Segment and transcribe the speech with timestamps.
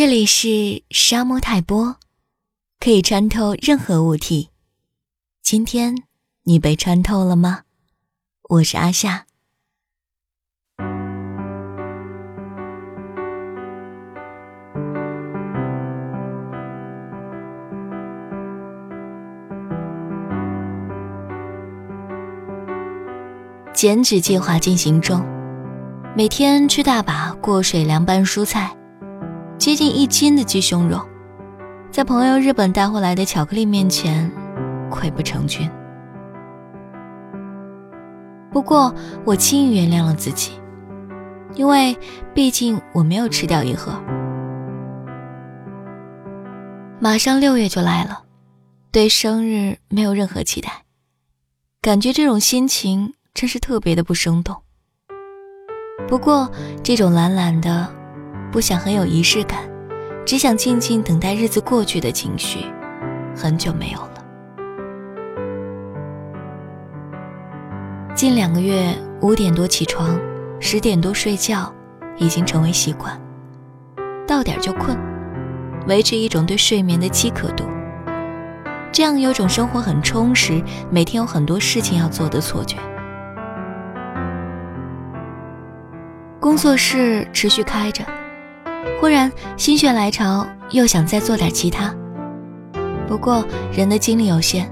[0.00, 1.96] 这里是沙漠泰波，
[2.78, 4.48] 可以穿透任何物体。
[5.42, 5.94] 今天
[6.44, 7.64] 你被穿透了吗？
[8.48, 9.26] 我是阿夏。
[23.74, 25.22] 减脂计划进行中，
[26.16, 28.74] 每天吃大把过水凉拌蔬菜。
[29.60, 31.06] 接近一斤的鸡胸肉，
[31.90, 34.32] 在朋友日本带回来的巧克力面前，
[34.90, 35.70] 溃不成军。
[38.50, 38.92] 不过
[39.22, 40.52] 我轻易原谅了自己，
[41.52, 41.94] 因为
[42.32, 43.92] 毕竟我没有吃掉一盒。
[46.98, 48.22] 马上六月就来了，
[48.90, 50.84] 对生日没有任何期待，
[51.82, 54.56] 感觉这种心情真是特别的不生动。
[56.08, 56.50] 不过
[56.82, 57.99] 这种懒懒的。
[58.52, 59.60] 不想很有仪式感，
[60.26, 62.66] 只想静静等待日子过去的情绪，
[63.36, 64.10] 很久没有了。
[68.12, 70.18] 近两个月五点多起床，
[70.58, 71.72] 十点多睡觉，
[72.16, 73.18] 已经成为习惯。
[74.26, 74.98] 到点就困，
[75.86, 77.64] 维持一种对睡眠的饥渴度，
[78.90, 82.76] 这样有种生活很充实，每天有很多事情要做的错觉。
[86.40, 88.04] 工作室持续开着。
[89.00, 91.90] 忽然心血来潮，又想再做点其他。
[93.08, 93.42] 不过
[93.72, 94.70] 人的精力有限，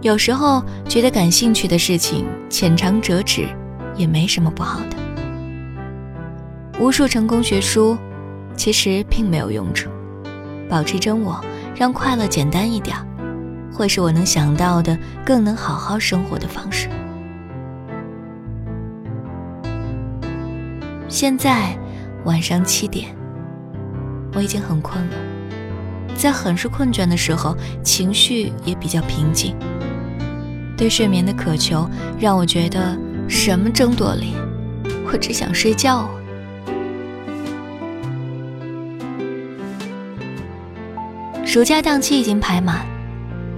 [0.00, 3.46] 有时候觉得感兴趣的事情浅尝辄止，
[3.94, 4.96] 也没什么不好的。
[6.80, 7.98] 无数成功学书，
[8.56, 9.90] 其实并没有用处。
[10.66, 11.38] 保持真我，
[11.76, 12.96] 让快乐简单一点，
[13.70, 16.88] 会是我能想到的更能好好生活的方式。
[21.08, 21.78] 现在
[22.24, 23.19] 晚上七点。
[24.32, 25.16] 我已经很困了，
[26.14, 29.56] 在很是困倦的时候，情绪也比较平静。
[30.76, 32.96] 对睡眠的渴求让我觉得
[33.28, 34.34] 什么争夺里，
[35.12, 36.10] 我只想睡觉啊。
[41.44, 42.86] 暑假档期已经排满，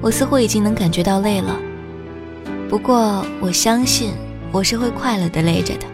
[0.00, 1.54] 我似乎已经能感觉到累了。
[2.68, 4.14] 不过我相信
[4.50, 5.86] 我是会快乐的累着的。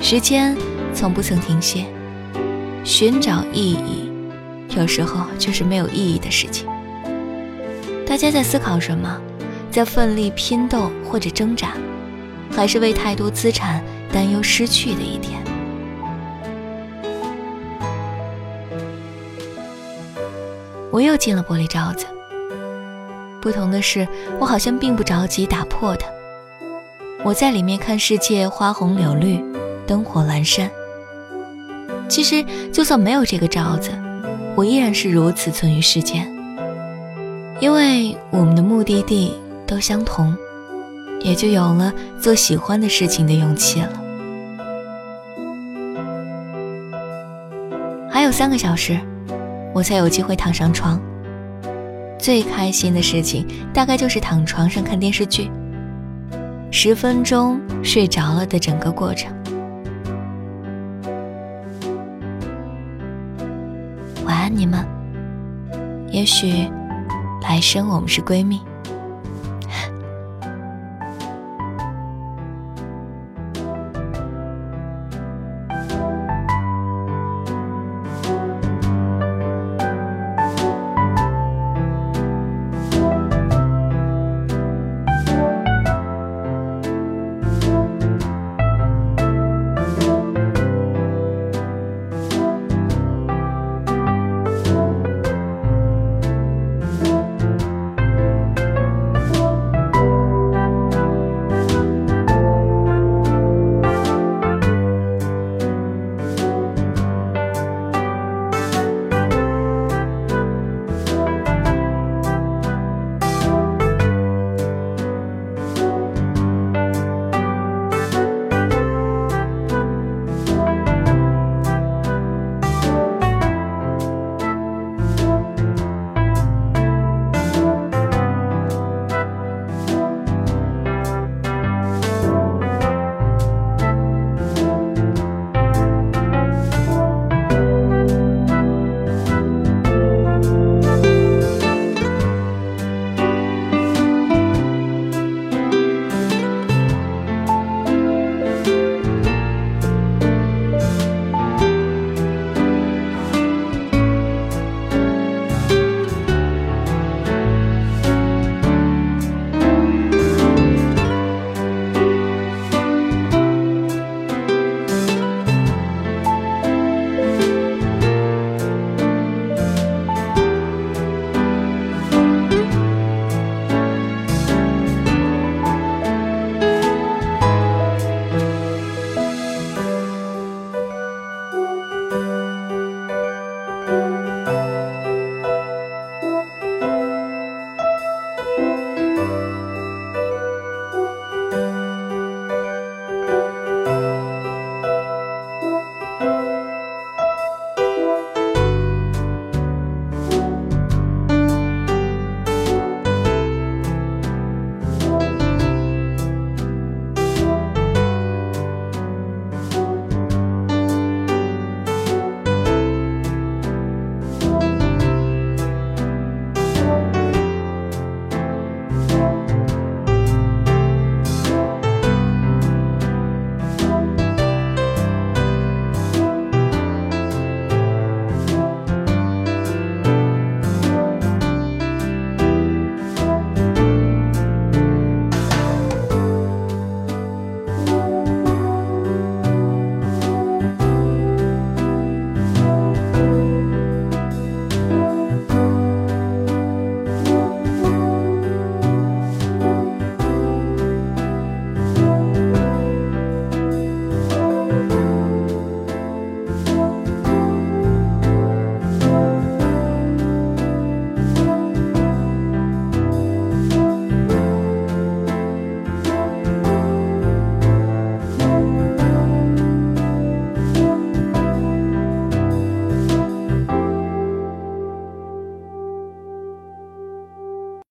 [0.00, 0.56] 时间。
[0.94, 1.86] 从不曾停歇，
[2.84, 4.10] 寻找意义，
[4.76, 6.68] 有时候就是没有意义的事情。
[8.06, 9.20] 大家在思考什么？
[9.70, 11.72] 在奋力拼斗或者挣扎，
[12.54, 13.82] 还是为太多资产
[14.12, 15.42] 担忧失去的一天？
[20.90, 22.04] 我又进了玻璃罩子，
[23.40, 24.06] 不同的是，
[24.38, 26.06] 我好像并不着急打破它。
[27.24, 29.42] 我在里面看世界，花红柳绿，
[29.86, 30.70] 灯火阑珊。
[32.12, 33.90] 其实，就算没有这个罩子，
[34.54, 36.30] 我依然是如此存于世间。
[37.58, 39.32] 因为我们的目的地
[39.66, 40.36] 都相同，
[41.22, 41.90] 也就有了
[42.20, 43.88] 做喜欢的事情的勇气了。
[48.10, 49.00] 还有三个小时，
[49.72, 51.00] 我才有机会躺上床。
[52.18, 55.50] 最开心的事情，大概就是躺床上看电视剧，
[56.70, 59.32] 十分钟睡着了的整个过程。
[64.54, 64.86] 你们。
[66.12, 66.70] 也许
[67.42, 68.60] 来生我们是闺蜜。